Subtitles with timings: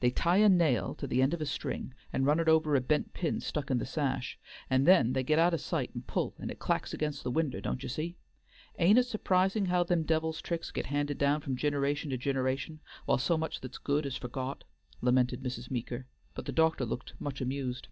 [0.00, 2.80] "They tie a nail to the end of a string, and run it over a
[2.80, 4.38] bent pin stuck in the sash,
[4.70, 7.60] and then they get out o' sight and pull, and it clacks against the winder,
[7.60, 8.16] don't ye see?
[8.78, 13.18] Ain't it surprisin' how them devil's tricks gets handed down from gineration to gineration, while
[13.18, 14.64] so much that's good is forgot,"
[15.02, 15.70] lamented Mrs.
[15.70, 17.88] Meeker, but the doctor looked much amused.